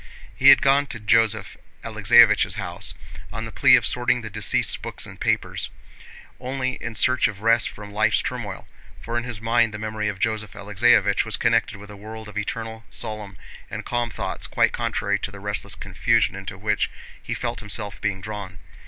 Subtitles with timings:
[0.35, 2.95] He had gone to Joseph Alexéevich's house,
[3.31, 5.69] on the plea of sorting the deceased's books and papers,
[6.39, 8.67] only in search of rest from life's turmoil,
[8.99, 12.35] for in his mind the memory of Joseph Alexéevich was connected with a world of
[12.39, 13.37] eternal, solemn,
[13.69, 16.89] and calm thoughts, quite contrary to the restless confusion into which
[17.21, 18.57] he felt himself being drawn.